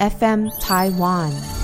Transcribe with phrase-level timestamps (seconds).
[0.00, 1.57] FM Taiwan。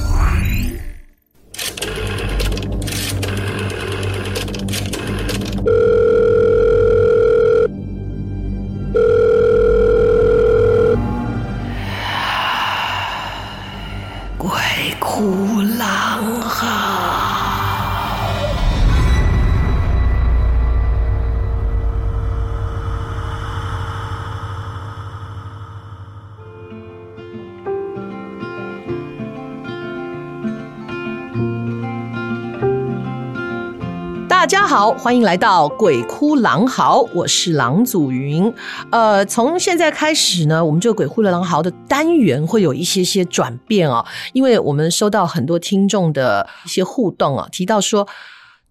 [34.74, 38.52] 好，欢迎来到《鬼哭狼嚎》，我是郎祖云。
[38.90, 48.08] 呃，从现在开始呢，我们这个《鬼哭狼嚎》的单元会有一些些转变啊，因为我们收到很多听众的一些互动啊，提到说，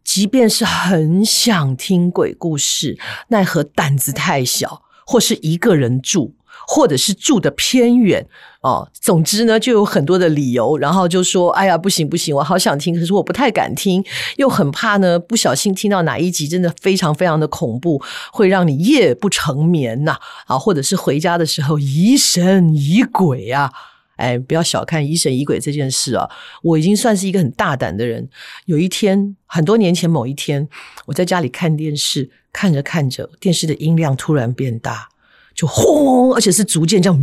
[0.03, 6.35] 即便是很想听鬼故事，奈何胆子太小，或是一个人住。
[6.67, 8.25] 或者是住得偏远
[8.61, 14.03] 哦，总之呢，就有很多的理由，然后就说：“哎呀，不行不行，我好想听，可是我不太敢听，
[14.37, 20.15] 又很怕呢，不小心听到哪一集真的非常非常的恐怖，会让你夜不成眠呐
[20.45, 23.69] 啊，或者是回家的时候疑神疑鬼啊！
[24.15, 26.29] 哎，不要小看疑神疑鬼这件事啊，
[26.61, 28.29] 我已经算是一个很大胆的人。
[28.65, 30.69] 有一天，很多年前某一天，
[31.07, 35.09] 我在家里看电视，看着看着，电视的音量突然变大。”
[35.55, 37.21] 就轰，而且是逐渐这样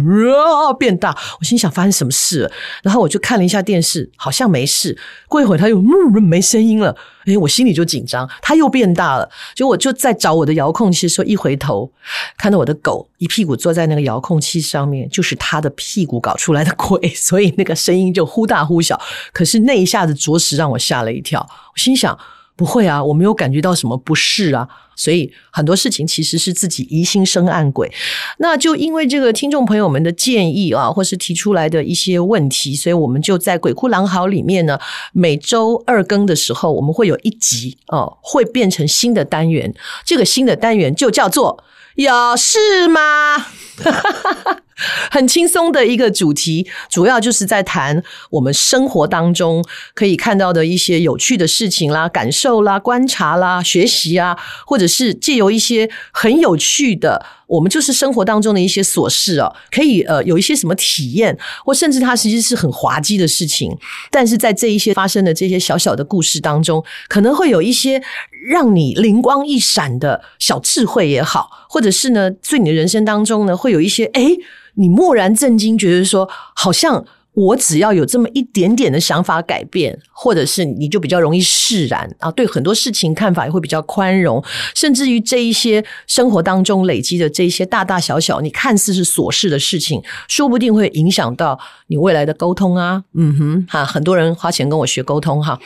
[0.78, 1.16] 变大。
[1.38, 2.52] 我心想发生什么事了？
[2.82, 4.96] 然后我就看了一下电视，好像没事。
[5.28, 6.96] 过一会儿，它又嗯没声音了。
[7.26, 9.28] 诶，我心里就紧张，它又变大了。
[9.54, 11.90] 就我就在找我的遥控器的时候，一回头
[12.38, 19.00] 看到我的狗一屁股坐在那个遥控器上面，就是它的屁股搞出来的鬼， 所以那个声音就忽大忽小。
[19.32, 21.40] 可是那一下子着实让我吓了一跳。
[21.74, 22.18] 我心想。
[22.56, 24.68] 不会啊，我没有感觉到什么不适啊，
[25.00, 27.90] 所以很多事情其实是自己疑心生暗鬼。
[28.36, 34.78] 那就因为这个听众朋友们的建议啊，或是提出来的一些问题，所以我们就在《鬼哭狼嚎》里面呢，
[35.14, 39.72] 每周二更的时候，我们会有一集哦、会变成新的单元。
[40.04, 41.64] 这个新的单元就叫做
[41.96, 43.46] “有事吗？”
[45.10, 49.62] 很轻松的一个主题，主要就是在谈我们生活当中
[49.94, 63.74] 可以看到的一些有趣的事情啦、感受啦、观察啦、学习啊，或者是借由一些很有趣的，我们就是生活当中的一些琐事哦，可以呃有一些什么体验，或甚至它其实是很滑稽的事情，
[64.10, 68.02] 但是在这一些发生的这些小小的故事当中，可能会有一些
[68.48, 74.36] 让你灵光一闪的小智慧也好，或者是呢，对你的人生当中呢，会有一些诶
[74.74, 77.06] 你蓦然震惊，觉得说好像。
[77.32, 84.42] 我只要有这么一点点的想法改变，或者是你就比较容易释然啊，对很多事情看法也会比较宽容，
[84.74, 93.02] 甚至于这一些生活当中累积的这一些大大小小，你看似是琐事的事情，说不定会影响到你未来的沟通啊。
[93.14, 95.58] 嗯哼，哈，很多人花钱跟我学沟通哈，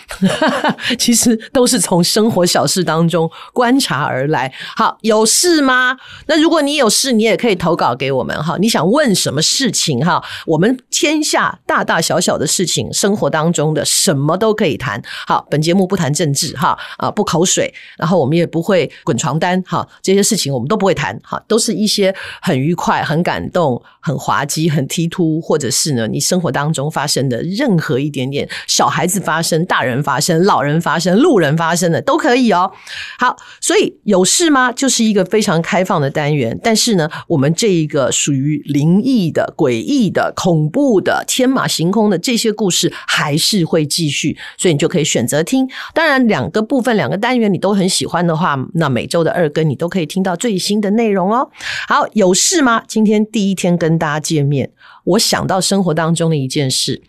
[0.99, 4.53] 其实都是从生活小事当中观察而来。
[4.77, 5.97] 好，有事吗？
[6.27, 8.57] 那如果你有事，你也可以投稿给我们哈。
[8.61, 10.23] 你想问什么事情哈？
[10.47, 11.59] 我们天下。
[11.67, 15.01] 大大小小的事情，生活当中的什么都可以谈。
[15.27, 32.71] 好，本节目不谈政治，哈啊，不口水，然后我们也不会滚床单，哈，这些事情我们都不会谈，哈，都是一些很愉快、很感动、很滑稽、很踢突，或者是呢，你生活当中发生的任何一点点，小孩子发生、大人发生、老人发生、路人发生的都可以哦。
[33.19, 34.71] 好，所以有事吗？
[34.71, 45.69] 就是一个非常开放的单元，但是呢，我们这一个属于灵异的、诡异的、恐怖的天天马行空的这些故事还是会继续，所以你就可以选择听。
[45.93, 51.51] 当然，两个部分、两个单元你都很喜欢的话，那每周的二更你都可以听到最新的内容哦。
[51.87, 52.83] 好，有事吗？
[52.89, 54.71] 今天第一天跟大家见面，
[55.05, 57.03] 我想到生活当中的一件事。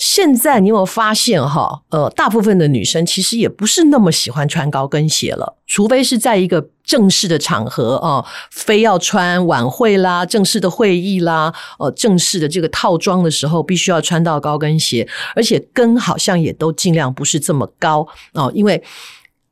[0.00, 1.82] 现在你有没有发现哈？
[1.90, 15.06] 呃，大部分的女生其实也不是那么喜欢穿高跟鞋了，除非是在一个正式的场合哦，非要穿晚会啦、正式的会议啦、呃，正式的这个套装的时候，必须要穿到高跟鞋，
[15.36, 18.82] 而且跟好像也都尽量不是这么高哦，因为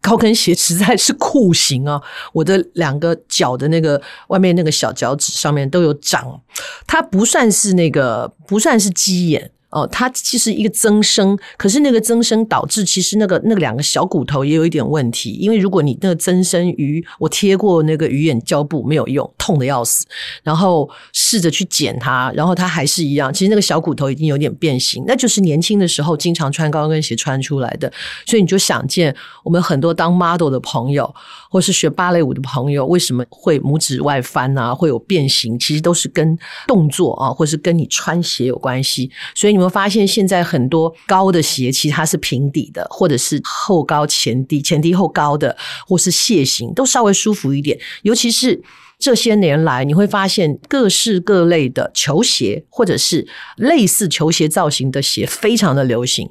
[0.00, 2.00] 高跟鞋实在是酷刑啊！
[2.32, 6.40] 我的两个脚的那个外面那个小脚趾上面都有长，
[6.86, 9.50] 它不算是那个，不算是鸡眼。
[9.70, 20.06] 哦，它其实一个增生，可是那个增生导致其实那个那两个小骨头也有一点问题，因为如果你那个增生鱼，我贴过那个鱼眼胶布没有用，痛得要死，
[20.42, 27.92] 然后试着去剪它，然后它还是一样，其实那个小骨头已经有点变形，那就是年轻的时候经常穿高跟鞋穿出来的，
[28.24, 29.14] 所以你就想见
[29.44, 31.14] 我们很多当 model 的朋友，
[31.50, 39.57] 或是学芭蕾舞的朋友，为什么会拇指外翻啊，会有变形，其实都是跟动作啊，或是跟你穿鞋有关系，所以。
[39.58, 47.76] 你们发现现在很多高的鞋，其实它是平底的，或者是后高前低、前低后高的，或是楔形，都稍微舒服一点。
[48.02, 48.62] 尤其是
[49.00, 53.26] 这些年来，你会发现各式各类的球鞋，或者是
[53.56, 56.30] 类似球鞋造型的鞋，非常的流行。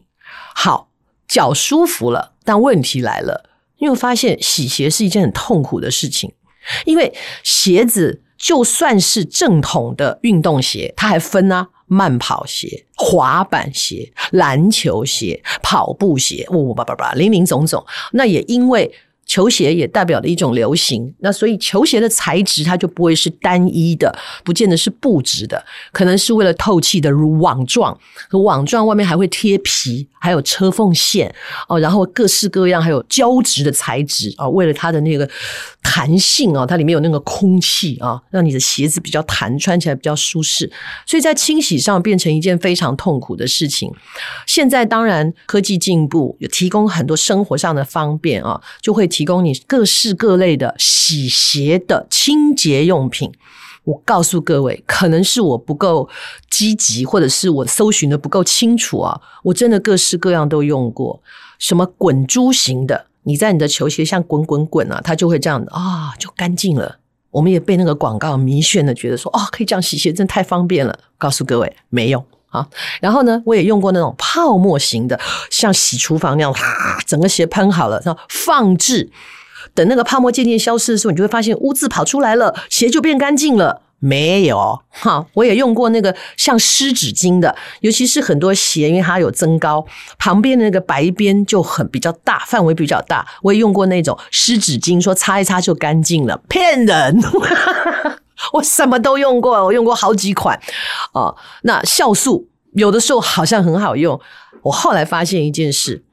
[0.56, 0.90] 好，
[1.28, 3.50] 脚舒服了，但问题来了，
[3.80, 6.32] 你会发现洗鞋是一件很痛苦的事情，
[6.86, 7.14] 因为
[7.44, 11.68] 鞋子就算是正统的运动鞋，它还分啊。
[11.88, 17.84] 慢跑鞋、滑板鞋、篮球鞋、跑步鞋，呜叭叭叭，零零总总。
[18.12, 18.94] 那也因为。
[19.28, 27.96] 球鞋也代表了一种流行，那所以球鞋的材质它就不会是单一的，不见得是布质的，可能是为了透气的如网状
[28.30, 31.34] 和，网状外面还会贴皮，还有车缝线
[31.68, 35.30] 哦，然后各式各样还有胶质的材质啊，为了它的那个
[35.84, 40.72] 弹性啊，它里面有那个空气啊，让你的鞋子比较弹，穿起来比较舒适，
[41.06, 43.92] 所以在清洗上变成一件非常痛苦的事情。
[44.46, 49.06] 现在当然科技进步，有提供很多生活上的方便啊，就会。
[49.18, 53.32] 提供你各式各类的洗鞋的清洁用品。
[53.86, 56.08] 我告诉各位，可能是我不够
[56.52, 59.20] 积极，或者是我搜寻的不够清楚啊！
[59.46, 61.24] 我真的各式各样都用过，
[61.58, 67.00] 什么滚珠型的，你在你的球鞋上滚滚滚啊，它就会这样啊，就干净了。
[67.32, 71.00] 我们也被那个广告迷眩的，觉得说哦，可以这样洗鞋，真太方便了。
[71.18, 72.24] 告诉各位，没用。
[72.50, 72.68] 啊，
[73.02, 79.10] 然后呢，我也用过那种泡沫型的，像洗厨房那样，哈，整个鞋喷好了，然后放置，
[79.74, 83.82] 等那个泡沫渐渐消失的时候，你就会发现污渍跑出来了，鞋就变干净了。
[84.00, 89.84] 没有哈，我也用过那个像湿纸巾的，尤其是很多鞋，因为它有增高，
[90.20, 93.28] 旁边的那个白边就很比较大，范围比较大。
[93.42, 97.20] 我也用过那种湿纸巾，说擦一擦就干净了，骗人。
[98.54, 100.60] 我什么都用过，我用过好几款
[101.14, 101.36] 哦。
[101.64, 104.20] 那酵素有的时候好像很好用。
[104.64, 106.04] 我后来发现一件事，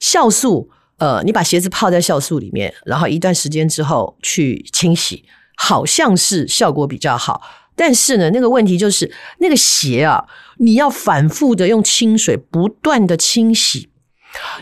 [0.00, 5.24] 酵素，呃，你把鞋子泡在酵素里面，然后一段时间之后去清洗，
[5.56, 7.42] 好像是效果比较好。
[7.74, 10.24] 但是呢，那个问题就是那个鞋啊，
[10.58, 13.90] 你要反复的用清水不断的清洗，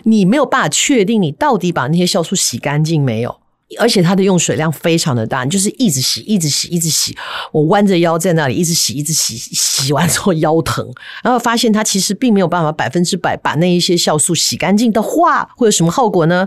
[0.05, 3.40] 你没有办法确定你到底把那些酵素洗干净没有。
[3.78, 7.16] 而且它的用水量非常的大，就是一直洗，一直洗，一直洗。
[7.50, 10.88] 我弯着腰在那里一直洗，一直洗，洗完之后腰疼，
[11.22, 16.46] 然后发现它其实并没有办法百分之百把那一些酵素洗干净的话，会有什么后果呢？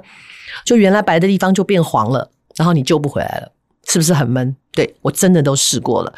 [0.64, 3.52] 就原来白的地方就变黄了，然后你救不回来了，
[3.88, 4.56] 是不是很闷？
[4.72, 6.14] 对，我真的都试过了，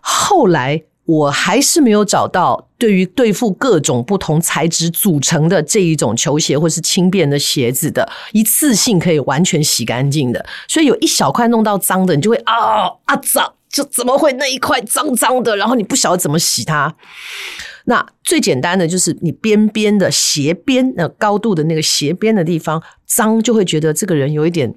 [0.00, 0.82] 后来。
[1.10, 15.56] 我还是没有找到对于对付各种不同材质组成的这一种球鞋或是轻便的鞋子的一次性可以完全洗干净的，所以有一小块弄到脏的，你就会啊啊脏，就怎么会那一块脏脏的？
[15.56, 16.94] 然后你不晓得怎么洗它。
[17.86, 24.72] 那最简单的就是你边边的鞋边那高度的那个鞋边的地方脏，就会觉得这个人有一点。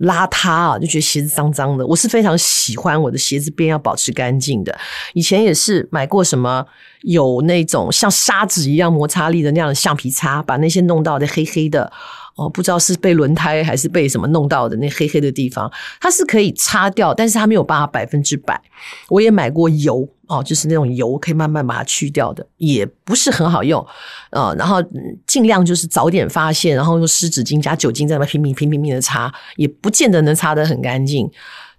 [0.00, 1.86] 邋遢啊，就觉得鞋子脏脏的。
[1.86, 4.76] 我是非常喜欢我的鞋子边要保持干净的。
[5.14, 6.64] 以前也是买过什么
[7.02, 11.90] 有那种像砂纸一样摩擦力的那样的橡皮擦，把那些弄到的黑黑的。
[12.34, 18.60] 哦，不知道是被轮胎还是被什么弄到的那黑黑的地方，它是可以擦掉，但是它没有办法百分之百。
[19.08, 23.84] 我也买过油哦，就是那种油可以慢慢把它去掉的，也不是很好用。
[24.30, 24.82] 呃，然后
[25.26, 31.30] 尽量就是早点发现，然后用湿纸巾加酒精在那拼命拼拼命的擦，也不见得能擦得很干净。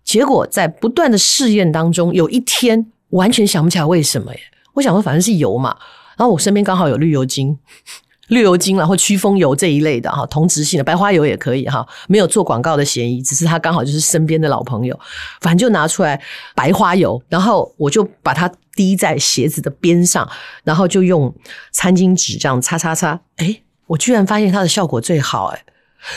[0.04, 4.32] 结果在不断的试验当中，有一天完全想不起来为什么。
[4.74, 5.76] 我想说反正是油嘛，
[6.18, 7.58] 然后我身边刚好有绿油精。
[8.28, 15.00] 绿油精啦，或驱风油这一类的哈，同质性的白花油也可以哈，没有做广告的嫌疑，只是他刚好就是身边的老朋友，
[15.42, 16.22] 反正就拿出来
[16.54, 20.30] 白花油，然后我就把它滴在鞋子的边上，
[20.64, 21.34] 然后就用
[21.72, 25.64] 餐巾纸这样擦擦擦，诶，我居然发现它的效果最好诶，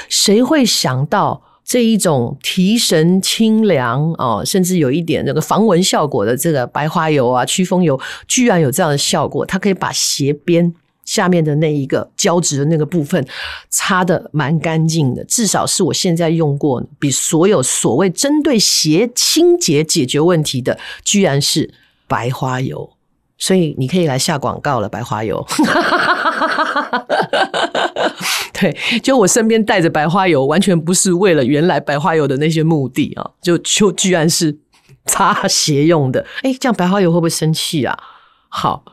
[0.08, 10.74] 谁会想到这一种提神清凉哦，甚至有一点那个防蚊效果的这个白花油啊、驱风油，居然有这样的效果，它可以把鞋边。
[11.10, 13.26] 下面的那一个胶质的那个部分
[13.68, 21.74] 擦得蛮干净的，至少是我现在用过比所有所谓针对鞋清洁解决问题的，居然是
[22.06, 22.92] 白花油。
[23.36, 25.44] 所以你可以来下广告了，白花油。
[28.52, 34.56] 对，就我身边带着白花油，完全不是为了原来白花油的那些目的啊，就就居然是
[35.06, 36.24] 擦鞋用的。
[36.42, 37.98] 哎，这样白花油会不会生气啊？
[38.48, 38.84] 好，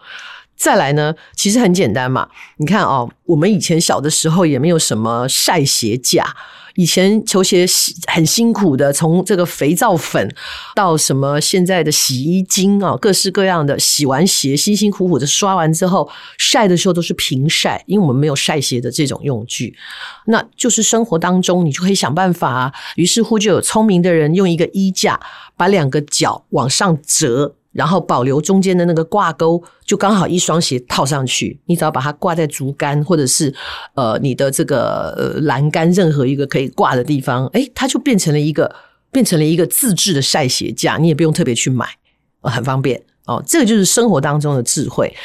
[0.57, 2.27] 再来呢，其实很简单嘛。
[2.57, 6.35] 你看哦，我们以前小的时候也没有什么晒鞋架。
[6.75, 7.65] 以前球鞋
[8.05, 10.31] 很辛苦的，从这个肥皂粉
[10.75, 19.75] 到什么现在的洗衣精啊，各式各样的，洗完鞋辛辛苦苦的刷完之后晒的时候都是平晒，因为我们没有晒鞋的这种用具，
[20.27, 22.71] 那就是生活当中你就可以想办法啊。
[22.95, 25.19] 于是乎就有聪明的人用一个衣架
[25.55, 27.55] 把两个脚往上折。
[27.77, 31.61] 然后保留中间的那个挂钩，就刚好一双鞋套上去。
[31.67, 33.53] 你只要把它挂在竹竿，或者是
[33.93, 38.75] 呃你的这个呃栏杆，任何一个可以挂的地方，诶，它就变成了一个
[39.11, 41.87] 变成了一个自制的晒鞋架，你也不用特别去买，
[42.41, 43.43] 很方便哦。
[43.45, 45.15] 这个就是生活当中的智慧。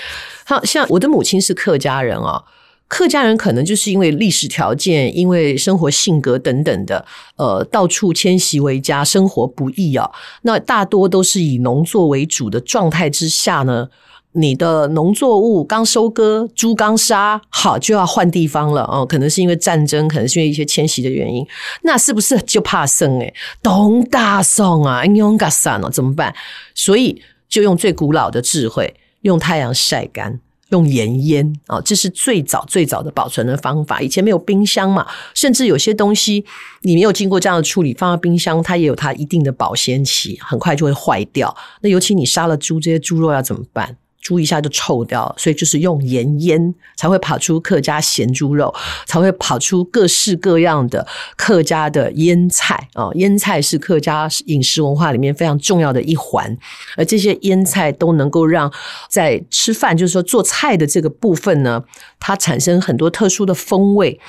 [0.45, 2.45] 好，像我的母亲是客家人哦。
[2.93, 7.03] 客家人可能就是因为历史条件，因为生活性格等等的，
[7.37, 10.11] 呃，到处迁徙为家，生活不易啊。
[10.43, 13.89] 那大多都是以农作为主的状态之下呢，
[14.33, 19.07] 你的农作物刚收割，猪刚杀，好就要换地方了哦。
[19.07, 21.47] 可能是因为战争，可能是因为一些迁徙的原因，
[21.85, 23.33] 那是不是就怕生诶？
[23.63, 26.35] 东大宋啊，用嘎散了怎么办？
[26.75, 30.41] 所以就用最古老的智慧，用太阳晒干。
[30.73, 34.01] 用盐腌啊，这是最早最早的保存的方法。
[34.01, 36.45] 以前没有冰箱嘛，甚至有些东西
[36.81, 41.55] 你没有经过这样的处理，放到冰箱，它也有它一定的保鲜期，很快就会坏掉。
[41.83, 43.97] 那尤其你杀了猪，这些猪肉要怎么办？
[44.23, 48.73] 猪一下就臭掉，所以就是用盐腌，才会跑出客家咸猪肉，
[49.05, 53.11] 才会跑出各式各样的客家的腌菜啊。
[53.15, 56.57] 腌菜是客家饮食文化里面非常重要的一环，
[56.97, 58.73] 而这些腌菜都能够让
[59.11, 61.83] 在吃饭，就是说做菜的这个部分呢，
[62.21, 64.21] 它产生很多特殊的风味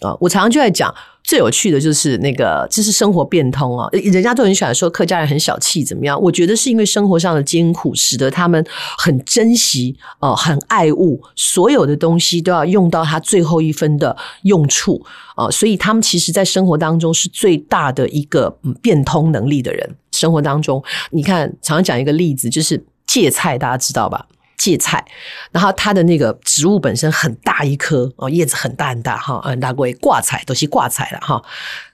[0.00, 0.16] 啊。
[0.20, 0.94] 我常常就在讲。
[1.26, 3.88] 最有趣的就是那个，这是生活变通啊！
[3.90, 6.16] 人家都很喜欢说客家人很小气，怎么样？
[6.22, 8.64] 我觉得是因为生活上的艰苦，使得他们
[8.96, 15.50] 很珍惜，呃，很爱物，所有的东西都要用到它最后一分的用处啊！
[15.50, 18.48] 所以他们其实，在生活当中是最大的一个
[18.80, 19.96] 变通能力的人。
[20.12, 24.28] 生活当中，你看，常常讲一个例子，就是芥菜，大家知道吧？
[24.56, 25.04] 芥菜，
[25.52, 31.42] 然后它的那个植物本身很大一颗哦，叶子很大很大哈，很大归挂菜都是挂菜了哈，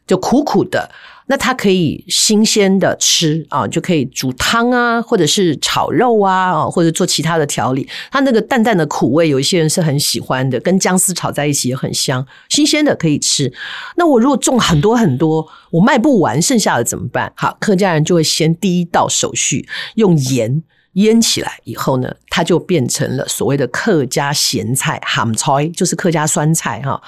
[0.07, 0.91] 就苦苦的。
[1.27, 7.89] 那它可以新鲜的吃啊，就可以煮汤啊，或者是炒肉啊，或者做其他的调理。
[8.11, 12.27] 它那个淡淡的苦味，有一些人是很喜欢的，跟姜丝炒在一起也很香。
[12.49, 13.51] 新鲜的可以吃。
[13.97, 17.33] 那我如果种很多很多，我卖不完，剩下的怎么办？
[17.37, 20.65] 好，客家人就会先第一道手续用盐。
[20.95, 27.01] 腌起来以后呢，它就变成了所谓的客家咸菜，咸菜就是客家酸菜哈。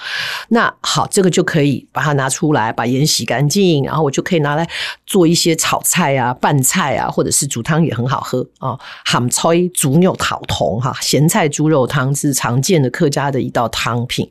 [0.49, 4.67] 那好，这个就可以把它拿出来，把盐洗干净，然后我就可以拿来
[5.05, 8.75] 做一些炒菜啊、拌菜啊，或者是煮汤也很好喝啊。
[9.05, 14.27] 咸菜猪肉讨同哈，咸菜猪肉汤是常见的客家的一道汤品。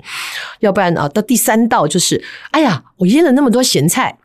[0.60, 4.18] 要不然啊，到第三道就是，哎呀，我腌了那么多咸菜。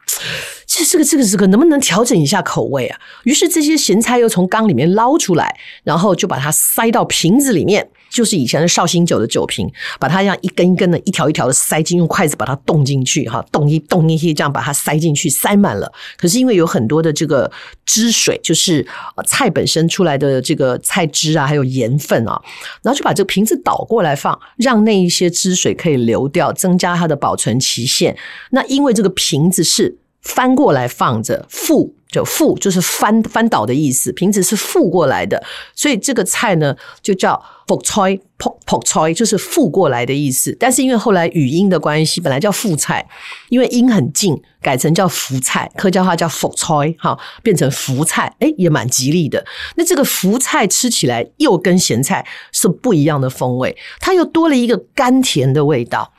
[0.79, 2.97] 这这个这个这个能不能调整一下口味啊？
[3.23, 9.69] 于是这些咸菜又从缸里面捞出来，然后就把它塞到瓶子里面，就是以前的绍兴酒的酒瓶，
[9.99, 15.91] 把它这样一根一根的、一条一条的塞进，用筷子把它动进去，哈，动一动一些，这样把它塞进去，塞满了。
[16.15, 17.51] 可是因为有很多的这个
[17.85, 18.87] 汁水，就是
[19.27, 22.41] 菜本身出来的这个菜汁啊，还有盐分啊，
[22.81, 28.15] 然后就把这个瓶子倒过来放，让那一些汁水可以流掉，增加它的保存期限。
[28.51, 29.97] 那因为这个瓶子是。
[30.21, 35.41] 翻过来放着，覆就覆就是翻翻倒的意思，瓶子是覆过来的，
[35.75, 40.55] 所以这个菜呢就叫覆菜，覆覆菜就是覆过来的意思。
[40.59, 43.07] 但是因为后来语音的关系，本来叫覆菜，
[43.49, 49.45] 因为音很近，改成叫福菜，客家话叫覆菜，哈，变成福菜，诶，也蛮吉利的。
[49.75, 56.11] 那这个福菜吃起来又跟咸菜是不一样的风味，它又多了一个甘甜的味道。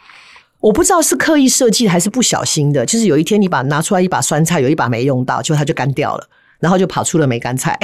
[0.61, 6.27] 我不知道是刻意设计还是不小心的，就是有一天你把拿出来一把酸菜，有一把没用到，结果它就干掉了，
[6.59, 7.79] 然后就跑出了梅干菜，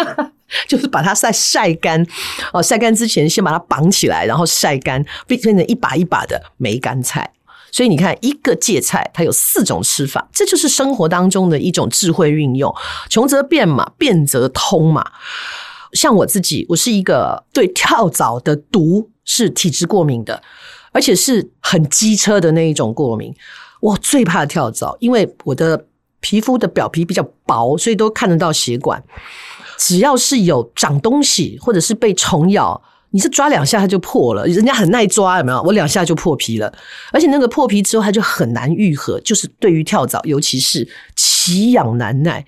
[0.66, 2.04] 就是把它晒晒干
[2.52, 7.30] 哦，晒干之前先把它绑起来，然后晒干，变成一把一把的梅干菜。
[7.70, 12.72] 所以你看，一个芥菜它有四种吃法，这就是生活当中的一种智慧运用，
[13.10, 15.04] 穷则变嘛，变则通嘛。
[15.92, 20.40] 像我自己，我是一个对跳蚤的毒是体质过敏的，
[20.94, 23.34] 而且是很机车的那一种过敏。
[23.80, 25.86] 我最怕跳蚤，因为我的
[26.20, 29.02] 皮肤的表皮比较薄，所以都看得到血管。
[29.76, 34.46] 只要是有长东西，或者是被虫咬，你是抓两下它就破了。
[34.46, 35.60] 人家很耐抓，有没有？
[35.62, 36.72] 我两下就破皮了，
[37.12, 39.20] 而且那个破皮之后它就很难愈合。
[39.20, 42.46] 就是对于跳蚤，尤其是奇痒难耐。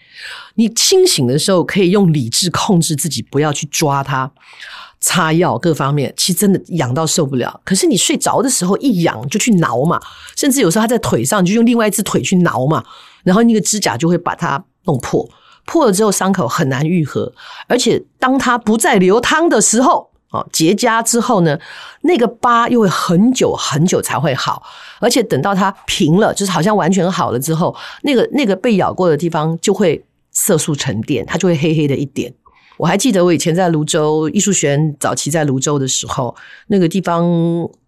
[0.55, 4.33] 你清醒的时候可以用理智控制自己，不要去抓它。
[5.01, 7.61] 擦药各方面，其实真的痒到受不了。
[7.65, 10.01] 可是你睡着的时候一痒就去挠嘛，
[10.37, 12.83] 甚至有时候他在腿上，就用另外一只腿去挠嘛，
[13.25, 15.29] 然后那个指甲就会把它弄破。
[15.65, 17.33] 破了之后伤口很难愈合，
[17.67, 21.59] 而且当它不再流汤的时候，哦，结痂之后呢，
[22.03, 24.63] 那个疤又会很久很久才会好。
[25.01, 32.33] 而且等到它平了，就是好像完全好了之后，那个那个被咬过的地方就会色素沉淀，它就会黑黑的一点。
[32.77, 36.35] 我还记得我以前在芦洲艺术学院早期在芦洲的时候，
[36.67, 37.27] 那个地方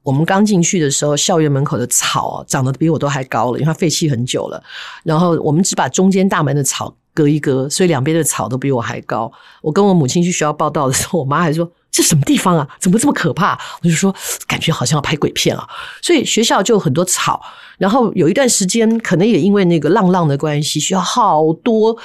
[0.02, 4.62] 我们刚进去的时候，校园门口的草长得比我都还高了，因为它废弃很久了。
[5.04, 9.30] 然后我们只把中间大门的草割一割，所以两边的草都比我还高。
[9.61, 12.66] 我跟我母亲去学校报到的时候，我妈还说：“这什么地方啊？
[12.80, 14.14] 怎么这么可怕？”我就说
[14.49, 15.68] ：“感觉好像要拍鬼片啊！”
[16.00, 17.42] 所以学校就很多草。
[17.76, 21.97] 然后有一段时间，可能也因为那个浪浪的关系，学校好多。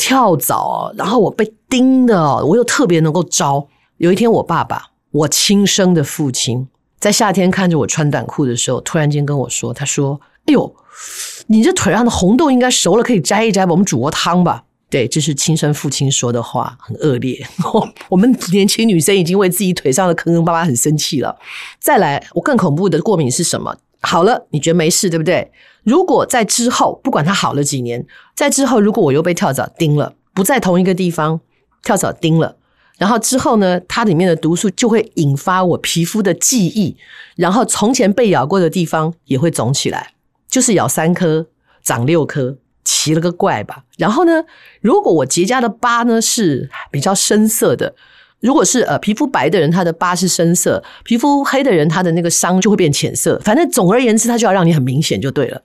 [0.00, 3.68] 跳蚤，然后我被叮的，我又特别能够招。
[3.98, 6.66] 有一天，我爸爸，我亲生的父亲，
[6.98, 10.74] 在夏天看着我穿短裤的时候，突然间跟我说：“他说，哎呦，
[11.48, 17.46] 你这腿上的红豆应该熟了，可以摘一摘吧，我们煮锅汤吧。”对，这是亲生父亲说的话，很恶劣。
[18.08, 21.36] 我们年轻女生已经为自己腿上的坑坑巴巴很生气了。
[21.78, 23.76] 再来，我更恐怖的过敏是什么？
[24.00, 25.52] 好了，你觉得没事，对不对？
[25.82, 31.40] 如果在之后，不管它好了几年，在之后，如果我又被跳蚤叮了，不在同一个地方，
[31.82, 32.56] 跳蚤叮了，
[32.98, 36.96] 然后之后呢，它里面的毒素就会引发我皮肤的记忆，
[37.36, 40.12] 然后从前被咬过的地方也会肿起来，
[40.48, 41.46] 就是咬三颗
[41.82, 43.84] 长六颗，奇了个怪吧。
[43.96, 44.44] 然后呢，
[44.80, 47.94] 如果我结痂的疤呢是比较深色的。
[48.40, 53.38] 如果是呃皮肤白的人，他的疤是深色；皮肤黑的人，他的那个伤就会变浅色。
[53.44, 55.62] 反正总而言之，他就要让你很明显就对了。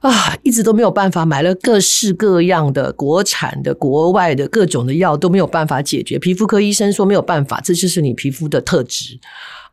[0.00, 6.18] 啊，一直都没有办法，买了各式各样的国产的、国外的各种的药都没有办法解决。
[6.18, 9.18] 皮肤科医生说没有办法，这就是你皮肤的特质。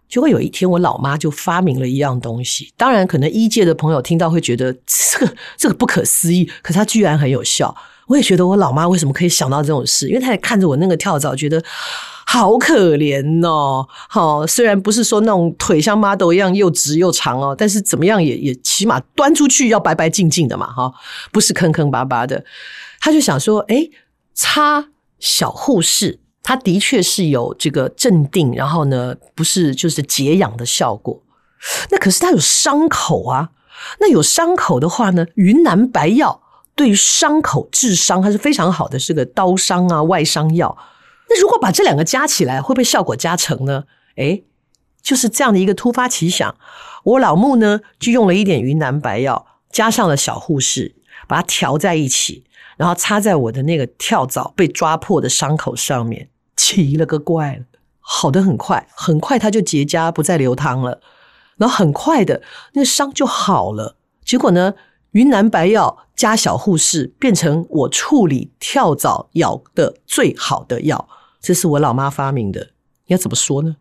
[0.10, 2.72] 结果有一天，我老妈就发明了一样东西。
[2.78, 7.76] 当然，可能医界的朋友听到会觉得这个这个不可思议，可是它居然很有效。
[8.08, 11.64] 我也觉得我老妈为什么可以想到这种事，因为她也看着我那个跳蚤，觉得
[12.26, 13.88] 好可怜哦。
[14.10, 20.92] 好，虽然不是说那种腿像 model 一样又直又长哦，但是怎么样也也起码端出去要白白净净的嘛，哈，
[21.32, 22.44] 不是坑坑巴巴的。
[23.00, 23.90] 他就想说，诶，
[24.34, 24.86] 擦
[25.20, 31.22] 小护士，它的确是有这个镇定，然后呢，不是就是解痒的效果。
[31.90, 33.50] 那可是它有伤口啊，
[34.00, 36.43] 那有伤口的话呢，云南白药。
[36.76, 40.78] 对于伤口治伤，它是非常好的，是个刀伤啊、外伤药。
[41.30, 43.84] 那如果把这两个加起来，会不会效果加成呢？
[44.16, 44.44] 诶，
[45.02, 46.56] 就是这样的一个突发奇想。
[47.04, 50.96] 我老木呢，就用了一点云南白药，加上了小护士，
[51.28, 52.44] 把它调在一起，
[52.78, 57.66] 然后擦在我的那个跳蚤被抓破的伤口上面，奇了个怪了，
[58.00, 61.00] 好得很快，很快它就结痂，不再流汤了，
[61.58, 62.42] 然后很快的
[62.74, 63.96] 那个伤就好了。
[64.26, 64.74] 结果呢？
[65.14, 71.08] 云南白药加小护士，变成我处理跳蚤咬的最好的药，
[71.40, 72.72] 这是我老妈发明的。
[73.06, 73.78] 你要怎么说呢？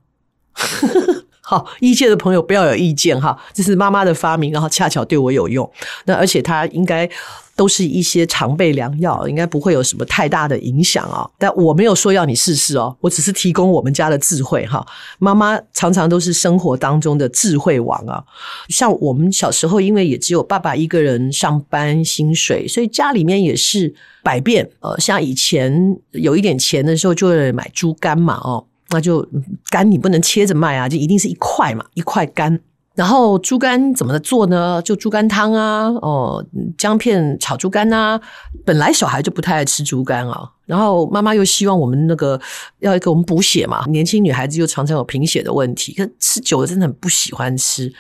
[1.53, 5.71] 好，医界的朋友不要有意见哈，这是妈妈的发明，然后恰巧对我有用。
[6.07, 7.07] 那而且它应该。
[7.55, 11.29] 都是一些常备良药，应该不会有什么太大的影响啊。
[11.39, 14.85] 但我没有说要你试试哦，我只是提供我们家的智慧哈。
[15.19, 18.25] 妈妈常常都是生活当中的智慧王啊。
[18.71, 24.67] 像我们小时候，因为也只有爸爸一个人上班，薪水，所以家里面也是百变。
[24.81, 29.27] 呃，像以前有一点钱的时候，就会买猪肝嘛，哦，那就
[29.71, 32.61] 肝你不能切着卖啊，就一定是一块嘛，一块肝。
[32.95, 34.83] 然后猪肝怎么做呢？
[34.83, 36.45] 就猪肝汤啊，哦，
[36.77, 38.21] 姜片炒猪肝啊。
[38.67, 42.39] 本来小孩就不太爱吃猪肝啊，然后妈妈又希望我们那个
[42.81, 43.83] 要给我们补血嘛。
[43.87, 47.91] 年轻女孩子又常常有贫血的问题，可吃久了真的很不喜欢吃。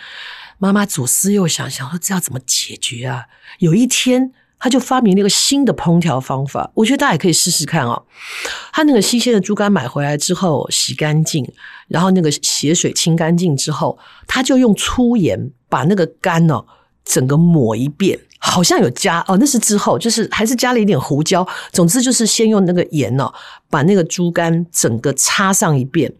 [0.58, 3.24] 妈妈左思右想，想说这要怎么解决啊？
[3.60, 4.32] 有一天。
[4.62, 8.00] 他就发明了一个新的烹调方法，我觉得大家也可以试试看哦。
[8.72, 11.44] 他那个新鲜的猪肝买回来之后，洗干净，
[11.88, 13.98] 然后那个血水清干净之后，
[14.28, 16.64] 他就用粗盐把那个肝哦
[17.04, 21.46] 整个抹一遍，好像有加哦，那是之后，就是还是加了一点胡椒。
[21.72, 23.32] 总之就是先用那个盐哦，
[23.70, 26.12] 把那个猪肝整个擦上一遍。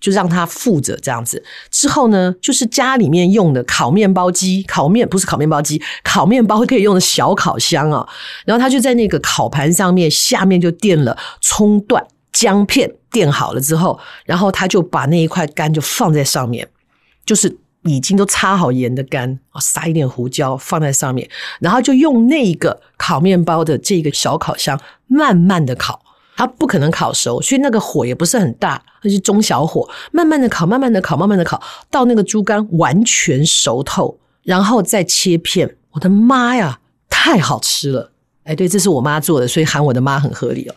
[0.00, 8.08] 就让它附着这样子，之后呢，就是家里面用的烤面包机，烤面不是烤面包机，烤面包可以用的小烤箱啊。
[8.46, 16.66] 然后他就在那个烤盘上面，下面就垫了葱段、姜片，垫好了之后，然后他就把那一块肝就放在上面，
[17.26, 21.28] 就是已经都擦好盐的肝，撒一点胡椒放在上面，
[21.60, 26.02] 然后就用那个烤面包的这个小烤箱慢慢的烤。
[26.36, 35.76] 它不可能烤熟，所以那个火也不是很大，它是中小火，慢慢的烤，慢慢的烤，慢慢的烤，到那个猪肝完全熟透，然后再切片。
[35.90, 38.12] 我的妈呀，太好吃了！
[38.44, 40.74] 哎，对，这是我妈做的，所以喊我的妈很合理哦。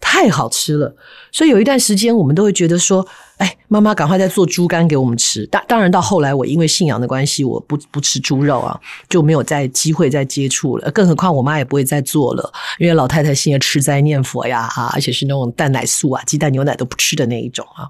[0.00, 0.92] 太好吃了，
[1.30, 5.46] 所以有一段时间我们都会觉得说，哎，妈妈赶快再做猪肝给我们吃。
[5.46, 10.90] 当当然到后来，我因为信仰的关系，我不不吃猪肉啊，就没有再机会再接触了。
[10.90, 17.86] 更何况我妈也不会再做了，因为老太太现在吃斋念佛呀，哈，而且是那种蛋奶素啊，鸡蛋牛奶都不吃的那一种啊。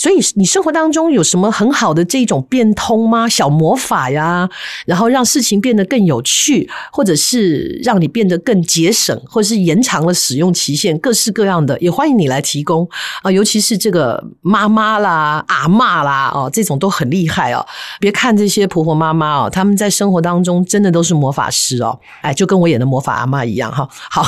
[0.00, 3.28] 所以你生活当中有什么很好的这种变通吗？
[3.28, 4.48] 小魔法呀，
[4.86, 12.88] 然后让事情变得更有趣，或者是让你变得更节省，或者是延长了使用期限，各式各样的，也欢迎你来提供
[13.22, 13.30] 啊！
[13.30, 17.62] 尤其是这个妈妈啦、阿嬷啦，哦，这种都很厉害哦。
[18.00, 23.86] 别看这些婆婆妈妈哦，他们在生活当中真的都是魔法师哦，哎，就跟我演的魔法阿嬷一样哈。
[24.10, 24.22] 好，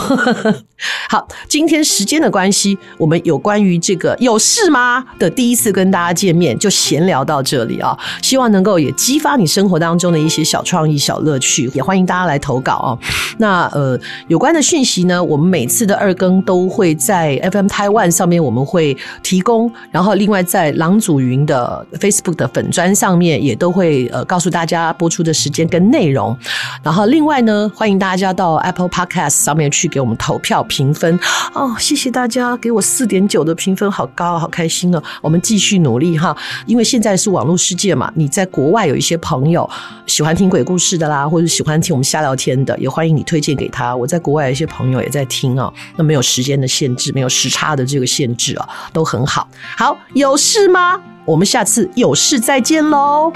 [1.09, 5.72] 好，今天时间的关系，我们有关于这个有事吗的第一次。
[5.72, 12.98] 跟大家见面就闲聊到这里啊，希望能够也激发你生活当中的一些小创意、小乐趣，也欢迎大家来投稿啊。
[13.38, 13.98] 那呃，
[14.29, 26.37] 有关的讯息呢，我们每次的二更都会在 FM Taiwan 上面我们会提供，然后另外在郎祖云的 Facebook 的粉砖上面也都会呃告诉大家播出的时间跟内容。
[26.83, 31.18] 然后另外呢，欢迎大家到 Apple Podcast 上面去给我们投票评分
[31.55, 35.01] 哦，谢谢大家给我四点九的评分，好高，好开心哦。
[35.20, 35.40] 我们。
[35.53, 36.35] 继续努力哈，
[36.65, 38.11] 因为现在是网络世界嘛。
[38.15, 39.69] 你在国外有一些朋友
[40.07, 43.95] 喜欢听鬼故事的啦，或者喜欢听我们瞎聊天的，也欢迎你推荐给他。
[43.95, 49.47] 我在国外有一些朋友也在听啊，那没有时间的限制，没有时差的这个限制啊，都很好。
[49.77, 50.99] 好，有事吗？
[51.27, 53.31] 我们下次有事再见喽。